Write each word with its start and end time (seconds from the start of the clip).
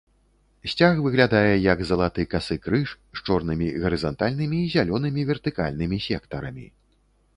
Сцяг 0.71 1.01
выглядае 1.07 1.51
як 1.73 1.83
залаты 1.89 2.25
касы 2.31 2.57
крыж, 2.63 2.89
з 3.19 3.25
чорнымі 3.27 3.67
гарызантальнымі 3.83 4.57
і 4.63 4.71
зялёнымі 4.77 5.21
вертыкальнымі 5.33 5.97
сектарамі. 6.07 6.65